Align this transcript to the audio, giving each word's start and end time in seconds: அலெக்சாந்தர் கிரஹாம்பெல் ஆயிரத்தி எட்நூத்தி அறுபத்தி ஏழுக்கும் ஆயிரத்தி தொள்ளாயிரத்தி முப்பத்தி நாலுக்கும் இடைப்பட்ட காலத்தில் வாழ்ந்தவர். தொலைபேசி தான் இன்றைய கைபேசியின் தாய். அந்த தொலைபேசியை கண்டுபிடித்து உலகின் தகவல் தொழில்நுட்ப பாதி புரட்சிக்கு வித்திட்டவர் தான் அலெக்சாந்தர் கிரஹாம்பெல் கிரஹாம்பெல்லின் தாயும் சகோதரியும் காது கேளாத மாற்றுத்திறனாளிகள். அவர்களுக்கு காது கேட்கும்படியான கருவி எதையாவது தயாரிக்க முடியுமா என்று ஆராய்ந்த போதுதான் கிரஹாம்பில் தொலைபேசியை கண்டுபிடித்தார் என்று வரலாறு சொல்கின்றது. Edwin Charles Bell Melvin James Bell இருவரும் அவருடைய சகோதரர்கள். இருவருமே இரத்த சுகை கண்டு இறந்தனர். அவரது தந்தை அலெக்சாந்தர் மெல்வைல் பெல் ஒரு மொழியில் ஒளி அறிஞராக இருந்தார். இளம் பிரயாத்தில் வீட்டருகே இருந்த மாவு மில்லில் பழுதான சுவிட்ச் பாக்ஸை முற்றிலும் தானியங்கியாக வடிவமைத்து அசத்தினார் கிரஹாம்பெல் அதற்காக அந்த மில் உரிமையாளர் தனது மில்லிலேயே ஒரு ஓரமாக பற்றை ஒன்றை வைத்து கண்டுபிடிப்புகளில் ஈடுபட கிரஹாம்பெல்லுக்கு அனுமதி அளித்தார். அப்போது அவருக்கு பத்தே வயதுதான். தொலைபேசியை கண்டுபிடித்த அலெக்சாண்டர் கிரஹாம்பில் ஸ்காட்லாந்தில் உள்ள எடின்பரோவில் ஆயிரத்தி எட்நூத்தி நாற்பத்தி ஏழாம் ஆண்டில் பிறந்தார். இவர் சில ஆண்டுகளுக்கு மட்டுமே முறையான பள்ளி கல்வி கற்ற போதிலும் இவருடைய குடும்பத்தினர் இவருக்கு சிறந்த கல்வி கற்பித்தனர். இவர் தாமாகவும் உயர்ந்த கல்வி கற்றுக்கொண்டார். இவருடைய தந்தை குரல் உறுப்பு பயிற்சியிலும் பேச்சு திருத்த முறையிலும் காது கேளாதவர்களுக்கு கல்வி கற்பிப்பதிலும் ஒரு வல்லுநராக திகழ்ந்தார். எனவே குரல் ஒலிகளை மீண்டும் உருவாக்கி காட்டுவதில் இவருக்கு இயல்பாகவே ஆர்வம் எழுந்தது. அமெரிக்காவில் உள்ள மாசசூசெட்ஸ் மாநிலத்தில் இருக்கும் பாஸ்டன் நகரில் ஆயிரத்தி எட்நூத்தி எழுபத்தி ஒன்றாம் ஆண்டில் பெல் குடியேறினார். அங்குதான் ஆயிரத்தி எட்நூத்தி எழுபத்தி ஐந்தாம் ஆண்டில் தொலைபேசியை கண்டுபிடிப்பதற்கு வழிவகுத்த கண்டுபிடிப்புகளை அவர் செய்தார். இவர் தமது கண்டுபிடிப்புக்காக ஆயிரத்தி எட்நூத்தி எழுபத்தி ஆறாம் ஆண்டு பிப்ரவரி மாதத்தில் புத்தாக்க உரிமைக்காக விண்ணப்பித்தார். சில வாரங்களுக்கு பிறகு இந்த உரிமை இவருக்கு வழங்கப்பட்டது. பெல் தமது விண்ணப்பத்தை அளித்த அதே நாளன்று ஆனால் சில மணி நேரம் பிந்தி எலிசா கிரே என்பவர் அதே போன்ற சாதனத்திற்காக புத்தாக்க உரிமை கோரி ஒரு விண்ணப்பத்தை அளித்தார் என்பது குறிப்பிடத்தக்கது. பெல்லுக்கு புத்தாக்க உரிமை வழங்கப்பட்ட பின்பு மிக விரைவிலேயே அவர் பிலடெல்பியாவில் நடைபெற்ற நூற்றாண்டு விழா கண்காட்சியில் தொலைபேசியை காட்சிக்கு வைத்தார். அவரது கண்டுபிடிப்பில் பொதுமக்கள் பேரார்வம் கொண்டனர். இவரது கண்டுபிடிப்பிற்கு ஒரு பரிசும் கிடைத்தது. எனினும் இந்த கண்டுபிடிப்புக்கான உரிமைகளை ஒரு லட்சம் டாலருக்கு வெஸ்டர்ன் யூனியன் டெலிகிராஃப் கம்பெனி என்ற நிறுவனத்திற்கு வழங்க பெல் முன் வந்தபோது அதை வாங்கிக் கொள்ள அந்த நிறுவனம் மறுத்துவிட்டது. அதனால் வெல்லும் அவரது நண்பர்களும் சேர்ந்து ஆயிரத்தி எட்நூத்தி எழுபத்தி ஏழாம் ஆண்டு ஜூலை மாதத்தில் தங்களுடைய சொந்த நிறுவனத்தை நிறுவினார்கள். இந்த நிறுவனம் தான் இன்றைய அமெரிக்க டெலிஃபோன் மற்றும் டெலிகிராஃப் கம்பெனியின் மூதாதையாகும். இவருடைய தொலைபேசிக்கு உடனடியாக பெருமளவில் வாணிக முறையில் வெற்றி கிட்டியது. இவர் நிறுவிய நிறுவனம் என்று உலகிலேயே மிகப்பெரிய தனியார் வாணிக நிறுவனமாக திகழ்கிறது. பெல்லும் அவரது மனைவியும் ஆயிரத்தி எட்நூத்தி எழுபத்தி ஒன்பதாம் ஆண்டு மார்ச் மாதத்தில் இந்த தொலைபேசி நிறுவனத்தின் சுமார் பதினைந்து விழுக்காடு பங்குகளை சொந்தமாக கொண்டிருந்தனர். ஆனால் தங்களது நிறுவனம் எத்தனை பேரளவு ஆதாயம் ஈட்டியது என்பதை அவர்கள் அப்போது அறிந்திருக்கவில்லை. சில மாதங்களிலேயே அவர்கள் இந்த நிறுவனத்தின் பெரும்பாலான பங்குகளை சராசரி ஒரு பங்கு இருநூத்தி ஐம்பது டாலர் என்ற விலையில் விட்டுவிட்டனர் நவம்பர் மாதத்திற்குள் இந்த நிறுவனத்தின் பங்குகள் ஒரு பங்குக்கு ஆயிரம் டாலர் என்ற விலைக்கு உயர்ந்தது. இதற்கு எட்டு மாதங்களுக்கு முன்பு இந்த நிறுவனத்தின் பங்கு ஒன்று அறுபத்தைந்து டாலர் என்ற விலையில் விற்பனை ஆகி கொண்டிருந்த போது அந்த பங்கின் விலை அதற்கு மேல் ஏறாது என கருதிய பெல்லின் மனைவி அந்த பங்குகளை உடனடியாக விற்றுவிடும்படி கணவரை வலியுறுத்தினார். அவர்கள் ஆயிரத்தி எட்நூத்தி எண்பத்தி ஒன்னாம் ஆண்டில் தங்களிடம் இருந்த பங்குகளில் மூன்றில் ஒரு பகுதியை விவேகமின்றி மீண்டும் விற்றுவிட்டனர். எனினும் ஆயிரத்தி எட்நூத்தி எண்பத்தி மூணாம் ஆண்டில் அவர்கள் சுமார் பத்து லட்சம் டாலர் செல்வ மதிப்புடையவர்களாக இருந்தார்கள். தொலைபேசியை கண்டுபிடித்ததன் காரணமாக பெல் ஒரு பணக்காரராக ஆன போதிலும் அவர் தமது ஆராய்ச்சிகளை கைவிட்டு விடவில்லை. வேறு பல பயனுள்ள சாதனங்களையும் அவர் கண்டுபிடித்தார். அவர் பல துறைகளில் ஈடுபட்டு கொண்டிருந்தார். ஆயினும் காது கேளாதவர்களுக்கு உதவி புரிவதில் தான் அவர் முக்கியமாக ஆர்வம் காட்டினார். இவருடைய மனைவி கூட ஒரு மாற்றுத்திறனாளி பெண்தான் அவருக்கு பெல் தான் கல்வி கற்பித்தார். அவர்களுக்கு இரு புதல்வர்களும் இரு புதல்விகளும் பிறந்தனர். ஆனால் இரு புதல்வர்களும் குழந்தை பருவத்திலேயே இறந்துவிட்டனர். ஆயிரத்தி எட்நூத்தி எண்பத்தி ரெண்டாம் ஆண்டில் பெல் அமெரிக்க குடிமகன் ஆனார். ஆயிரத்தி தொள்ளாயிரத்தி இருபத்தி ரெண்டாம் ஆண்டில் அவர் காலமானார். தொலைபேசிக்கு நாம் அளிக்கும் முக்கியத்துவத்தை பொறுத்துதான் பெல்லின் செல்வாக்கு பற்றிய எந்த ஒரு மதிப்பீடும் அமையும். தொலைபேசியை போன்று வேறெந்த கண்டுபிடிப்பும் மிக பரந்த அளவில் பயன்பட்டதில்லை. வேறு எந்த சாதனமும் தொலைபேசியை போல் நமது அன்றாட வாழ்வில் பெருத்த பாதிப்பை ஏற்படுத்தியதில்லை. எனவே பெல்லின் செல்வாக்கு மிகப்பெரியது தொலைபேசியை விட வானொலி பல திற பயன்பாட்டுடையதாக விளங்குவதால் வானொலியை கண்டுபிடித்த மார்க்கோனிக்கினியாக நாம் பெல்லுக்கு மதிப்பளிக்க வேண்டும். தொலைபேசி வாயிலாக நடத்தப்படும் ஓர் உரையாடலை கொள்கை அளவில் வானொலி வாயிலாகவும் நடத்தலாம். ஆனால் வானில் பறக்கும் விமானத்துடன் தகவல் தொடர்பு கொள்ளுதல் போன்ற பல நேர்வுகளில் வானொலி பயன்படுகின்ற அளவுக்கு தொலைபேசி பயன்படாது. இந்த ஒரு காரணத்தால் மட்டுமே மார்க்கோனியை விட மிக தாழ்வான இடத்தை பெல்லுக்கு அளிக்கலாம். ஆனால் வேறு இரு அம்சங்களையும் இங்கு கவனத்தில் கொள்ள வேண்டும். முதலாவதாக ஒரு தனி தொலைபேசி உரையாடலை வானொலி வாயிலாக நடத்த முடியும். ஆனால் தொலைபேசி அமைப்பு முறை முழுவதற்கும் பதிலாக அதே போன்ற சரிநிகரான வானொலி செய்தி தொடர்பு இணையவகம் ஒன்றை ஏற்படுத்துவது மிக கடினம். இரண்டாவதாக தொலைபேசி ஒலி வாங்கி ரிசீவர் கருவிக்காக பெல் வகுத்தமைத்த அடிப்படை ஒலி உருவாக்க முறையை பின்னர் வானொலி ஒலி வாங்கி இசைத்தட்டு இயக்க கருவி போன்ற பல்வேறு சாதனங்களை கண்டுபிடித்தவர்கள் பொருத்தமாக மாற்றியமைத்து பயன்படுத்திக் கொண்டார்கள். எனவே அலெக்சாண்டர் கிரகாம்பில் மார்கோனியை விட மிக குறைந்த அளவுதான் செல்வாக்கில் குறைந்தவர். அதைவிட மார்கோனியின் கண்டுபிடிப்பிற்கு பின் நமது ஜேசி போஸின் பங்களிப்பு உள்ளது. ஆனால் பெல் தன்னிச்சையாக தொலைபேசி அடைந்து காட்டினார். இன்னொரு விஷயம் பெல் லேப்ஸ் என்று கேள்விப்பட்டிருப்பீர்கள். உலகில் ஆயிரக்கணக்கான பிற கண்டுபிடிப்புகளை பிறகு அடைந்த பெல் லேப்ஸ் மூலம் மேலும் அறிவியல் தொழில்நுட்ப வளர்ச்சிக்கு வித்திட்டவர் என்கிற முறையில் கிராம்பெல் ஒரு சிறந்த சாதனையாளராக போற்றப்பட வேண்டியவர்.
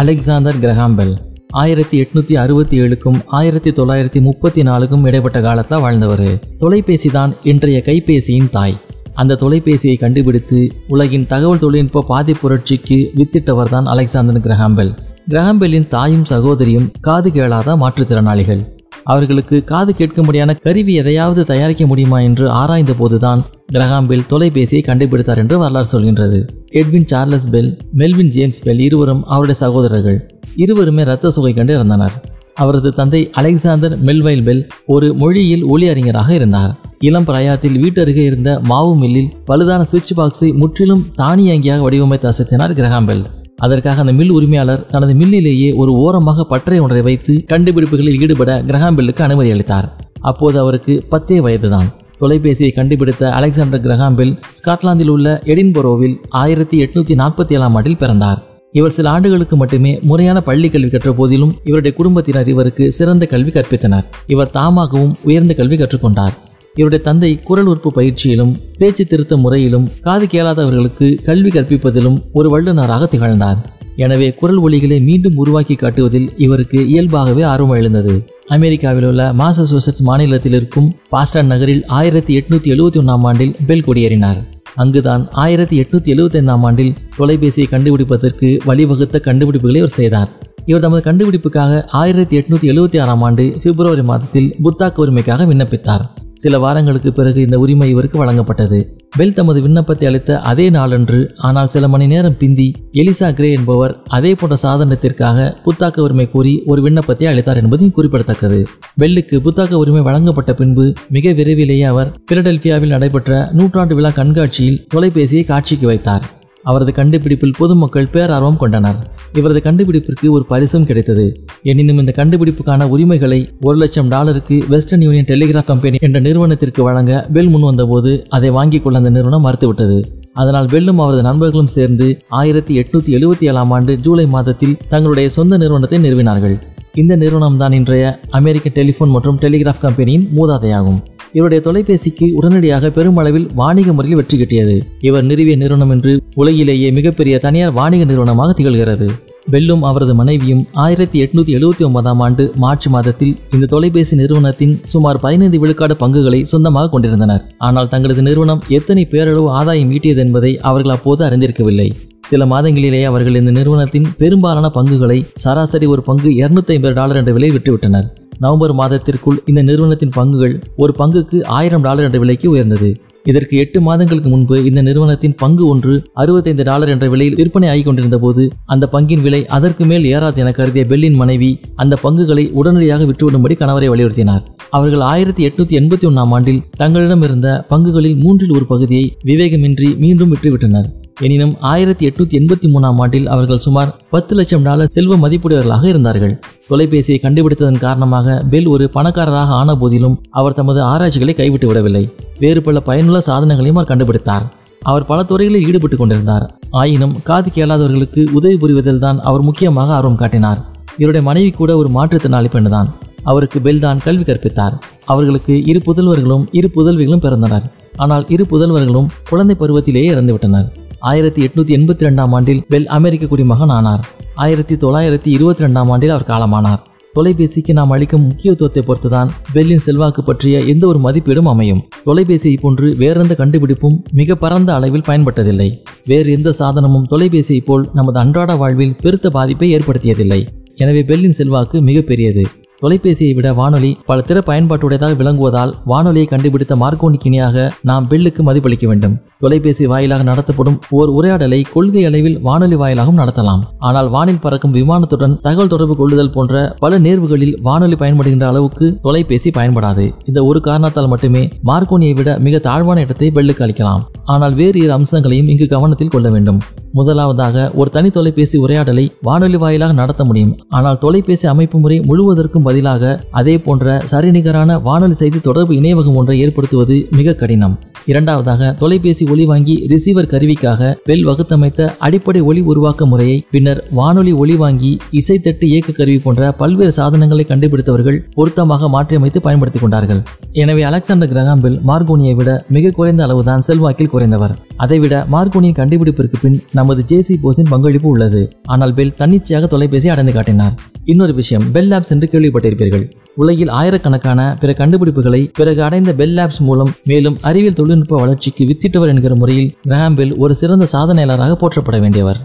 அலெக்சாந்தர் 0.00 0.58
கிரஹாம்பெல் 0.58 1.12
ஆயிரத்தி 1.50 1.96
எட்நூத்தி 2.00 2.34
அறுபத்தி 2.34 2.80
ஏழுக்கும் 2.80 3.16
ஆயிரத்தி 3.26 3.70
தொள்ளாயிரத்தி 3.70 4.20
முப்பத்தி 4.20 4.62
நாலுக்கும் 4.62 5.04
இடைப்பட்ட 5.04 5.40
காலத்தில் 5.40 5.80
வாழ்ந்தவர். 5.80 6.38
தொலைபேசி 6.58 7.08
தான் 7.10 7.32
இன்றைய 7.42 7.82
கைபேசியின் 7.86 8.50
தாய். 8.50 8.76
அந்த 9.14 9.38
தொலைபேசியை 9.40 9.98
கண்டுபிடித்து 9.98 10.60
உலகின் 10.88 11.26
தகவல் 11.26 11.58
தொழில்நுட்ப 11.58 12.02
பாதி 12.02 12.36
புரட்சிக்கு 12.42 12.98
வித்திட்டவர் 13.16 13.68
தான் 13.68 13.86
அலெக்சாந்தர் 13.86 14.44
கிரஹாம்பெல் 14.46 14.92
கிரஹாம்பெல்லின் 15.30 15.88
தாயும் 15.88 16.24
சகோதரியும் 16.24 16.90
காது 17.00 17.30
கேளாத 17.32 17.76
மாற்றுத்திறனாளிகள். 17.76 18.62
அவர்களுக்கு 19.04 19.64
காது 19.64 19.94
கேட்கும்படியான 19.98 20.54
கருவி 20.60 20.94
எதையாவது 20.94 21.44
தயாரிக்க 21.44 21.86
முடியுமா 21.86 22.20
என்று 22.20 22.50
ஆராய்ந்த 22.50 22.92
போதுதான் 22.92 23.42
கிரஹாம்பில் 23.72 24.26
தொலைபேசியை 24.30 24.84
கண்டுபிடித்தார் 24.86 25.38
என்று 25.38 25.58
வரலாறு 25.58 25.88
சொல்கின்றது. 25.92 26.40
Edwin 26.78 27.04
Charles 27.04 27.50
Bell 27.50 27.70
Melvin 27.92 28.28
James 28.28 28.62
Bell 28.62 28.78
இருவரும் 28.78 29.22
அவருடைய 29.24 29.60
சகோதரர்கள். 29.60 30.18
இருவருமே 30.56 31.02
இரத்த 31.02 31.30
சுகை 31.30 31.52
கண்டு 31.54 31.72
இறந்தனர். 31.78 32.14
அவரது 32.54 32.92
தந்தை 32.92 33.30
அலெக்சாந்தர் 33.32 34.02
மெல்வைல் 34.04 34.42
பெல் 34.42 34.66
ஒரு 34.86 35.14
மொழியில் 35.14 35.64
ஒளி 35.64 35.88
அறிஞராக 35.88 36.34
இருந்தார். 36.34 36.72
இளம் 36.98 37.24
பிரயாத்தில் 37.24 37.76
வீட்டருகே 37.82 38.24
இருந்த 38.24 38.60
மாவு 38.62 38.96
மில்லில் 38.96 39.30
பழுதான 39.46 39.82
சுவிட்ச் 39.82 40.14
பாக்ஸை 40.14 40.54
முற்றிலும் 40.54 41.04
தானியங்கியாக 41.18 41.84
வடிவமைத்து 41.86 42.28
அசத்தினார் 42.32 42.74
கிரஹாம்பெல் 42.80 43.24
அதற்காக 43.56 44.00
அந்த 44.00 44.12
மில் 44.12 44.30
உரிமையாளர் 44.30 44.86
தனது 44.86 45.14
மில்லிலேயே 45.14 45.76
ஒரு 45.76 45.92
ஓரமாக 45.92 46.44
பற்றை 46.44 46.78
ஒன்றை 46.78 47.02
வைத்து 47.02 47.44
கண்டுபிடிப்புகளில் 47.52 48.20
ஈடுபட 48.20 48.62
கிரஹாம்பெல்லுக்கு 48.62 49.20
அனுமதி 49.20 49.50
அளித்தார். 49.50 49.88
அப்போது 50.20 50.58
அவருக்கு 50.58 51.04
பத்தே 51.08 51.40
வயதுதான். 51.40 51.88
தொலைபேசியை 52.20 52.74
கண்டுபிடித்த 52.74 53.32
அலெக்சாண்டர் 53.32 53.84
கிரஹாம்பில் 53.86 54.32
ஸ்காட்லாந்தில் 54.52 55.08
உள்ள 55.08 55.42
எடின்பரோவில் 55.44 56.16
ஆயிரத்தி 56.28 56.84
எட்நூத்தி 56.84 57.14
நாற்பத்தி 57.22 57.52
ஏழாம் 57.52 57.74
ஆண்டில் 57.74 57.96
பிறந்தார். 57.96 58.42
இவர் 58.72 58.90
சில 58.90 59.10
ஆண்டுகளுக்கு 59.10 59.56
மட்டுமே 59.56 59.98
முறையான 60.02 60.40
பள்ளி 60.40 60.68
கல்வி 60.68 60.88
கற்ற 60.88 61.12
போதிலும் 61.12 61.54
இவருடைய 61.64 61.96
குடும்பத்தினர் 61.96 62.48
இவருக்கு 62.48 62.92
சிறந்த 62.92 63.26
கல்வி 63.26 63.50
கற்பித்தனர். 63.50 64.06
இவர் 64.26 64.50
தாமாகவும் 64.54 65.12
உயர்ந்த 65.22 65.54
கல்வி 65.54 65.76
கற்றுக்கொண்டார். 65.76 66.36
இவருடைய 66.74 67.04
தந்தை 67.04 67.40
குரல் 67.42 67.66
உறுப்பு 67.66 67.92
பயிற்சியிலும் 67.96 68.52
பேச்சு 68.78 69.06
திருத்த 69.06 69.36
முறையிலும் 69.36 69.88
காது 70.00 70.26
கேளாதவர்களுக்கு 70.26 71.22
கல்வி 71.22 71.48
கற்பிப்பதிலும் 71.48 72.18
ஒரு 72.32 72.50
வல்லுநராக 72.50 73.06
திகழ்ந்தார். 73.06 73.60
எனவே 73.96 74.28
குரல் 74.32 74.60
ஒலிகளை 74.62 74.98
மீண்டும் 75.02 75.36
உருவாக்கி 75.36 75.74
காட்டுவதில் 75.74 76.28
இவருக்கு 76.36 76.88
இயல்பாகவே 76.88 77.42
ஆர்வம் 77.42 77.76
எழுந்தது. 77.76 78.14
அமெரிக்காவில் 78.50 79.04
உள்ள 79.04 79.32
மாசசூசெட்ஸ் 79.32 80.00
மாநிலத்தில் 80.00 80.52
இருக்கும் 80.52 80.94
பாஸ்டன் 81.08 81.46
நகரில் 81.46 81.86
ஆயிரத்தி 81.86 82.36
எட்நூத்தி 82.38 82.70
எழுபத்தி 82.74 82.98
ஒன்றாம் 83.00 83.22
ஆண்டில் 83.22 83.56
பெல் 83.66 83.84
குடியேறினார். 83.86 84.38
அங்குதான் 84.74 85.28
ஆயிரத்தி 85.30 85.80
எட்நூத்தி 85.80 86.12
எழுபத்தி 86.14 86.36
ஐந்தாம் 86.36 86.62
ஆண்டில் 86.62 86.94
தொலைபேசியை 87.18 87.66
கண்டுபிடிப்பதற்கு 87.70 88.58
வழிவகுத்த 88.66 89.20
கண்டுபிடிப்புகளை 89.24 89.76
அவர் 89.76 89.88
செய்தார். 89.88 90.28
இவர் 90.64 90.82
தமது 90.82 91.12
கண்டுபிடிப்புக்காக 91.12 91.84
ஆயிரத்தி 91.86 92.38
எட்நூத்தி 92.38 92.70
எழுபத்தி 92.72 93.00
ஆறாம் 93.00 93.22
ஆண்டு 93.22 93.56
பிப்ரவரி 93.62 94.02
மாதத்தில் 94.02 94.54
புத்தாக்க 94.62 95.04
உரிமைக்காக 95.06 95.46
விண்ணப்பித்தார். 95.46 96.04
சில 96.34 96.58
வாரங்களுக்கு 96.58 97.12
பிறகு 97.12 97.40
இந்த 97.40 97.58
உரிமை 97.58 97.90
இவருக்கு 97.90 98.24
வழங்கப்பட்டது. 98.24 98.99
பெல் 99.16 99.34
தமது 99.34 99.60
விண்ணப்பத்தை 99.60 100.08
அளித்த 100.08 100.40
அதே 100.40 100.70
நாளன்று 100.70 101.34
ஆனால் 101.36 101.68
சில 101.68 101.88
மணி 101.88 102.06
நேரம் 102.06 102.36
பிந்தி 102.36 102.66
எலிசா 102.92 103.32
கிரே 103.32 103.52
என்பவர் 103.52 103.94
அதே 104.08 104.34
போன்ற 104.34 104.56
சாதனத்திற்காக 104.62 105.48
புத்தாக்க 105.64 106.00
உரிமை 106.00 106.30
கோரி 106.30 106.62
ஒரு 106.66 106.82
விண்ணப்பத்தை 106.82 107.26
அளித்தார் 107.26 107.56
என்பது 107.56 107.90
குறிப்பிடத்தக்கது. 107.92 108.60
பெல்லுக்கு 109.00 109.38
புத்தாக்க 109.46 109.72
உரிமை 109.72 110.00
வழங்கப்பட்ட 110.00 110.54
பின்பு 110.54 110.94
மிக 111.08 111.32
விரைவிலேயே 111.32 111.82
அவர் 111.82 112.12
பிலடெல்பியாவில் 112.32 112.94
நடைபெற்ற 112.96 113.50
நூற்றாண்டு 113.52 113.94
விழா 113.94 114.10
கண்காட்சியில் 114.10 114.86
தொலைபேசியை 114.94 115.44
காட்சிக்கு 115.44 115.86
வைத்தார். 115.86 116.26
அவரது 116.62 116.92
கண்டுபிடிப்பில் 116.96 117.54
பொதுமக்கள் 117.58 118.08
பேரார்வம் 118.12 118.56
கொண்டனர். 118.56 119.10
இவரது 119.32 119.60
கண்டுபிடிப்பிற்கு 119.64 120.28
ஒரு 120.30 120.46
பரிசும் 120.46 120.84
கிடைத்தது. 120.84 121.46
எனினும் 121.62 121.98
இந்த 121.98 122.12
கண்டுபிடிப்புக்கான 122.16 122.88
உரிமைகளை 122.88 123.48
ஒரு 123.60 123.76
லட்சம் 123.76 124.08
டாலருக்கு 124.08 124.64
வெஸ்டர்ன் 124.68 125.02
யூனியன் 125.02 125.24
டெலிகிராஃப் 125.24 125.64
கம்பெனி 125.64 125.96
என்ற 126.00 126.20
நிறுவனத்திற்கு 126.20 126.82
வழங்க 126.82 127.26
பெல் 127.32 127.48
முன் 127.48 127.60
வந்தபோது 127.60 128.26
அதை 128.28 128.50
வாங்கிக் 128.50 128.82
கொள்ள 128.82 128.98
அந்த 128.98 129.10
நிறுவனம் 129.10 129.46
மறுத்துவிட்டது. 129.46 130.04
அதனால் 130.32 130.68
வெல்லும் 130.70 130.98
அவரது 130.98 131.22
நண்பர்களும் 131.22 131.66
சேர்ந்து 131.66 132.18
ஆயிரத்தி 132.28 132.78
எட்நூத்தி 132.78 133.14
எழுபத்தி 133.18 133.44
ஏழாம் 133.44 133.70
ஆண்டு 133.70 133.96
ஜூலை 133.96 134.26
மாதத்தில் 134.26 134.76
தங்களுடைய 134.88 135.28
சொந்த 135.28 135.56
நிறுவனத்தை 135.56 135.98
நிறுவினார்கள். 135.98 136.56
இந்த 136.94 137.16
நிறுவனம் 137.16 137.56
தான் 137.56 137.72
இன்றைய 137.72 138.20
அமெரிக்க 138.30 138.70
டெலிஃபோன் 138.74 139.08
மற்றும் 139.08 139.38
டெலிகிராஃப் 139.38 139.80
கம்பெனியின் 139.80 140.28
மூதாதையாகும். 140.36 141.00
இவருடைய 141.34 141.60
தொலைபேசிக்கு 141.66 142.26
உடனடியாக 142.38 142.90
பெருமளவில் 142.96 143.48
வாணிக 143.54 143.92
முறையில் 143.92 144.18
வெற்றி 144.20 144.36
கிட்டியது. 144.38 144.76
இவர் 145.08 145.26
நிறுவிய 145.30 145.56
நிறுவனம் 145.56 145.92
என்று 145.94 146.12
உலகிலேயே 146.34 146.90
மிகப்பெரிய 146.90 147.38
தனியார் 147.38 147.76
வாணிக 147.80 148.04
நிறுவனமாக 148.04 148.54
திகழ்கிறது. 148.58 149.08
பெல்லும் 149.52 149.82
அவரது 149.82 150.14
மனைவியும் 150.14 150.66
ஆயிரத்தி 150.84 151.18
எட்நூத்தி 151.24 151.52
எழுபத்தி 151.58 151.84
ஒன்பதாம் 151.84 152.20
ஆண்டு 152.20 152.44
மார்ச் 152.56 152.88
மாதத்தில் 152.94 153.36
இந்த 153.54 153.68
தொலைபேசி 153.74 154.16
நிறுவனத்தின் 154.16 154.74
சுமார் 154.92 155.20
பதினைந்து 155.24 155.58
விழுக்காடு 155.62 155.94
பங்குகளை 156.02 156.40
சொந்தமாக 156.44 156.90
கொண்டிருந்தனர். 156.94 157.42
ஆனால் 157.58 157.88
தங்களது 157.88 158.22
நிறுவனம் 158.22 158.62
எத்தனை 158.78 159.04
பேரளவு 159.12 159.48
ஆதாயம் 159.60 159.92
ஈட்டியது 159.96 160.22
என்பதை 160.26 160.52
அவர்கள் 160.70 160.94
அப்போது 160.96 161.24
அறிந்திருக்கவில்லை. 161.28 161.88
சில 162.28 162.44
மாதங்களிலேயே 162.46 163.06
அவர்கள் 163.10 163.34
இந்த 163.34 163.50
நிறுவனத்தின் 163.50 164.08
பெரும்பாலான 164.22 164.66
பங்குகளை 164.78 165.20
சராசரி 165.44 165.86
ஒரு 165.86 166.02
பங்கு 166.02 166.30
இருநூத்தி 166.40 166.74
ஐம்பது 166.76 166.94
டாலர் 166.94 167.16
என்ற 167.16 167.32
விலையில் 167.32 167.56
விட்டுவிட்டனர் 167.56 168.08
நவம்பர் 168.44 168.72
மாதத்திற்குள் 168.74 169.38
இந்த 169.46 169.62
நிறுவனத்தின் 169.62 170.16
பங்குகள் 170.16 170.54
ஒரு 170.82 170.92
பங்குக்கு 170.98 171.38
ஆயிரம் 171.58 171.82
டாலர் 171.86 172.06
என்ற 172.08 172.18
விலைக்கு 172.18 172.46
உயர்ந்தது. 172.50 172.88
இதற்கு 173.30 173.54
எட்டு 173.62 173.78
மாதங்களுக்கு 173.80 174.28
முன்பு 174.30 174.64
இந்த 174.68 174.82
நிறுவனத்தின் 174.82 175.34
பங்கு 175.34 175.64
ஒன்று 175.68 175.94
அறுபத்தைந்து 176.12 176.62
டாலர் 176.68 176.88
என்ற 176.88 177.08
விலையில் 177.08 177.34
விற்பனை 177.34 177.68
ஆகி 177.68 177.82
கொண்டிருந்த 177.82 178.18
போது 178.18 178.44
அந்த 178.64 178.88
பங்கின் 178.92 179.24
விலை 179.26 179.46
அதற்கு 179.56 179.84
மேல் 179.90 180.06
ஏறாது 180.12 180.40
என 180.42 180.50
கருதிய 180.50 180.84
பெல்லின் 180.92 181.18
மனைவி 181.22 181.50
அந்த 181.74 181.98
பங்குகளை 182.04 182.44
உடனடியாக 182.60 183.04
விற்றுவிடும்படி 183.04 183.56
கணவரை 183.62 183.90
வலியுறுத்தினார். 183.92 184.46
அவர்கள் 184.70 185.00
ஆயிரத்தி 185.00 185.44
எட்நூத்தி 185.48 185.78
எண்பத்தி 185.80 186.08
ஒன்னாம் 186.10 186.32
ஆண்டில் 186.38 186.62
தங்களிடம் 186.76 187.22
இருந்த 187.22 187.66
பங்குகளில் 187.70 188.18
மூன்றில் 188.22 188.56
ஒரு 188.56 188.66
பகுதியை 188.66 189.04
விவேகமின்றி 189.24 189.90
மீண்டும் 189.98 190.32
விற்றுவிட்டனர். 190.34 190.90
எனினும் 191.26 191.52
ஆயிரத்தி 191.70 192.04
எட்நூத்தி 192.08 192.34
எண்பத்தி 192.38 192.66
மூணாம் 192.74 192.98
ஆண்டில் 193.02 193.26
அவர்கள் 193.32 193.62
சுமார் 193.64 193.90
பத்து 194.12 194.32
லட்சம் 194.38 194.62
டாலர் 194.66 194.92
செல்வ 194.94 195.16
மதிப்புடையவர்களாக 195.24 195.84
இருந்தார்கள். 195.92 196.32
தொலைபேசியை 196.70 197.18
கண்டுபிடித்ததன் 197.24 197.80
காரணமாக 197.84 198.36
பெல் 198.52 198.68
ஒரு 198.74 198.84
பணக்காரராக 198.94 199.50
ஆன 199.60 199.74
போதிலும் 199.82 200.16
அவர் 200.40 200.56
தமது 200.60 200.80
ஆராய்ச்சிகளை 200.92 201.34
கைவிட்டு 201.40 201.68
விடவில்லை. 201.70 202.04
வேறு 202.44 202.62
பல 202.68 202.80
பயனுள்ள 202.88 203.20
சாதனங்களையும் 203.28 203.80
அவர் 203.80 203.90
கண்டுபிடித்தார். 203.92 204.46
அவர் 204.82 205.06
பல 205.10 205.18
துறைகளில் 205.30 205.66
ஈடுபட்டு 205.68 205.96
கொண்டிருந்தார். 205.96 206.46
ஆயினும் 206.80 207.14
காது 207.28 207.50
கேளாதவர்களுக்கு 207.56 208.24
உதவி 208.38 208.56
புரிவதில் 208.64 209.04
தான் 209.04 209.20
அவர் 209.30 209.46
முக்கியமாக 209.50 209.92
ஆர்வம் 209.98 210.20
காட்டினார். 210.22 210.60
இவருடைய 211.00 211.24
மனைவி 211.30 211.50
கூட 211.60 211.76
ஒரு 211.82 211.90
மாற்றுத்திறனாளி 211.98 212.50
பெண்தான் 212.56 212.90
அவருக்கு 213.30 213.58
பெல் 213.60 213.84
தான் 213.86 214.04
கல்வி 214.08 214.24
கற்பித்தார். 214.24 214.76
அவர்களுக்கு 215.12 215.54
இரு 215.70 215.80
புதல்வர்களும் 215.88 216.46
இரு 216.58 216.70
புதல்விகளும் 216.76 217.24
பிறந்தனர். 217.26 217.66
ஆனால் 217.96 218.24
இரு 218.34 218.44
புதல்வர்களும் 218.52 219.10
குழந்தை 219.30 219.56
பருவத்திலேயே 219.62 220.10
இறந்துவிட்டனர். 220.14 220.68
ஆயிரத்தி 221.00 221.46
எட்நூத்தி 221.46 221.74
எண்பத்தி 221.76 222.04
ரெண்டாம் 222.06 222.32
ஆண்டில் 222.32 222.62
பெல் 222.68 222.86
அமெரிக்க 222.86 223.26
குடிமகன் 223.26 223.68
ஆனார். 223.68 224.02
ஆயிரத்தி 224.34 224.74
தொள்ளாயிரத்தி 224.74 225.26
இருபத்தி 225.26 225.64
ரெண்டாம் 225.64 225.90
ஆண்டில் 225.90 226.10
அவர் 226.10 226.26
காலமானார். 226.28 226.80
தொலைபேசிக்கு 227.14 227.72
நாம் 227.72 227.90
அளிக்கும் 227.90 228.22
முக்கியத்துவத்தை 228.22 228.82
பொறுத்துதான் 228.86 229.30
பெல்லின் 229.54 229.82
செல்வாக்கு 229.86 230.22
பற்றிய 230.22 230.60
எந்த 230.60 230.86
ஒரு 230.86 230.98
மதிப்பீடும் 230.98 231.48
அமையும். 231.48 231.88
தொலைபேசியை 232.06 232.56
போன்று 232.60 232.94
வேறெந்த 232.96 233.34
கண்டுபிடிப்பும் 233.34 234.04
மிக 234.12 234.34
பரந்த 234.34 234.74
அளவில் 234.74 235.06
பயன்பட்டதில்லை. 235.06 235.70
வேறு 236.04 236.30
எந்த 236.32 236.54
சாதனமும் 236.58 237.08
தொலைபேசியை 237.10 237.64
போல் 237.64 237.90
நமது 237.92 238.18
அன்றாட 238.18 238.54
வாழ்வில் 238.54 238.96
பெருத்த 238.96 239.30
பாதிப்பை 239.30 239.74
ஏற்படுத்தியதில்லை. 239.76 240.46
எனவே 240.74 241.02
பெல்லின் 241.02 241.38
செல்வாக்கு 241.40 241.82
மிகப்பெரியது 241.82 242.44
தொலைபேசியை 242.82 243.32
விட 243.38 243.48
வானொலி 243.58 243.88
பல 244.08 244.22
திற 244.28 244.38
பயன்பாட்டுடையதாக 244.48 245.16
விளங்குவதால் 245.20 245.72
வானொலியை 245.90 246.26
கண்டுபிடித்த 246.30 246.74
மார்க்கோனிக்கினியாக 246.82 247.66
நாம் 247.88 248.06
பெல்லுக்கு 248.10 248.42
மதிப்பளிக்க 248.48 248.86
வேண்டும். 248.90 249.16
தொலைபேசி 249.42 249.84
வாயிலாக 249.92 250.22
நடத்தப்படும் 250.30 250.78
ஓர் 250.98 251.10
உரையாடலை 251.18 251.60
கொள்கை 251.74 252.02
அளவில் 252.08 252.38
வானொலி 252.46 252.76
வாயிலாகவும் 252.82 253.20
நடத்தலாம். 253.22 253.62
ஆனால் 253.88 254.08
வானில் 254.14 254.42
பறக்கும் 254.44 254.74
விமானத்துடன் 254.78 255.36
தகவல் 255.46 255.72
தொடர்பு 255.74 255.96
கொள்ளுதல் 256.00 256.34
போன்ற 256.36 256.62
பல 256.84 256.98
நேர்வுகளில் 257.06 257.54
வானொலி 257.68 257.98
பயன்படுகின்ற 258.02 258.46
அளவுக்கு 258.52 258.88
தொலைபேசி 259.06 259.50
பயன்படாது. 259.58 260.06
இந்த 260.30 260.40
ஒரு 260.50 260.60
காரணத்தால் 260.68 261.12
மட்டுமே 261.14 261.44
மார்க்கோனியை 261.70 262.16
விட 262.20 262.38
மிக 262.46 262.58
தாழ்வான 262.68 263.00
இடத்தை 263.06 263.30
பெல்லுக்கு 263.38 263.64
அளிக்கலாம். 263.66 264.04
ஆனால் 264.32 264.54
வேறு 264.60 264.78
இரு 264.84 264.92
அம்சங்களையும் 264.98 265.48
இங்கு 265.52 265.66
கவனத்தில் 265.76 266.14
கொள்ள 266.16 266.28
வேண்டும். 266.30 266.60
முதலாவதாக 266.98 267.56
ஒரு 267.80 267.90
தனி 267.94 268.08
தொலைபேசி 268.16 268.56
உரையாடலை 268.64 269.04
வானொலி 269.26 269.58
வாயிலாக 269.62 269.92
நடத்த 270.00 270.22
முடியும். 270.28 270.54
ஆனால் 270.76 270.98
தொலைபேசி 271.04 271.46
அமைப்பு 271.52 271.76
முறை 271.82 271.98
முழுவதற்கும் 272.08 272.66
பதிலாக 272.70 273.12
அதே 273.42 273.58
போன்ற 273.66 274.00
சரிநிகரான 274.12 274.80
வானொலி 274.88 275.18
செய்தி 275.22 275.38
தொடர்பு 275.50 275.74
இணையவகம் 275.82 276.18
ஒன்றை 276.22 276.40
ஏற்படுத்துவது 276.46 276.96
மிக 277.18 277.38
கடினம். 277.42 277.76
இரண்டாவதாக 278.10 278.68
தொலைபேசி 278.78 279.24
ஒலி 279.32 279.44
வாங்கி 279.50 279.74
ரிசீவர் 279.92 280.28
கருவிக்காக 280.32 280.90
பெல் 281.08 281.24
வகுத்தமைத்த 281.26 281.88
அடிப்படை 282.06 282.40
ஒலி 282.50 282.60
உருவாக்க 282.70 283.06
முறையை 283.06 283.36
பின்னர் 283.54 283.80
வானொலி 283.98 284.32
ஒலி 284.42 284.54
வாங்கி 284.62 284.92
இசைத்தட்டு 285.18 285.66
இயக்க 285.72 285.92
கருவி 285.92 286.20
போன்ற 286.24 286.52
பல்வேறு 286.60 286.92
சாதனங்களை 286.98 287.44
கண்டுபிடித்தவர்கள் 287.48 288.18
பொருத்தமாக 288.34 288.88
மாற்றியமைத்து 288.94 289.40
பயன்படுத்திக் 289.46 289.84
கொண்டார்கள். 289.84 290.22
எனவே 290.62 290.82
அலெக்சாண்டர் 290.82 291.32
கிரகாம்பில் 291.34 291.78
மார்கோனியை 291.90 292.34
விட 292.34 292.64
மிக 292.68 292.90
குறைந்த 292.90 293.22
அளவுதான் 293.26 293.66
செல்வாக்கில் 293.68 294.12
குறைந்தவர். 294.14 294.54
அதைவிட 294.76 295.26
மார்கோனியின் 295.32 295.78
கண்டுபிடிப்பிற்கு 295.80 296.38
பின் 296.42 296.58
நமது 296.72 297.04
ஜேசி 297.12 297.36
போஸின் 297.44 297.70
பங்களிப்பு 297.70 298.08
உள்ளது. 298.08 298.42
ஆனால் 298.66 298.94
பெல் 298.94 299.14
தன்னிச்சையாக 299.14 299.66
தொலைபேசி 299.66 300.08
அடைந்து 300.08 300.32
காட்டினார். 300.32 300.74
இன்னொரு 301.12 301.34
விஷயம் 301.40 301.66
பெல் 301.74 301.90
லேப்ஸ் 301.90 302.12
என்று 302.14 302.28
கேள்விப்பட்டிருப்பீர்கள். 302.32 303.04
உலகில் 303.34 303.72
ஆயிரக்கணக்கான 303.80 304.40
பிற 304.60 304.70
கண்டுபிடிப்புகளை 304.78 305.42
பிறகு 305.58 305.80
அடைந்த 305.82 306.12
பெல் 306.20 306.36
லேப்ஸ் 306.36 306.62
மூலம் 306.68 306.92
மேலும் 307.04 307.36
அறிவியல் 307.48 307.78
தொழில்நுட்ப 307.80 308.16
வளர்ச்சிக்கு 308.16 308.64
வித்திட்டவர் 308.70 309.12
என்கிற 309.14 309.34
முறையில் 309.34 309.70
கிராம்பெல் 309.82 310.34
ஒரு 310.44 310.54
சிறந்த 310.62 310.86
சாதனையாளராக 310.92 311.58
போற்றப்பட 311.62 311.98
வேண்டியவர். 312.04 312.40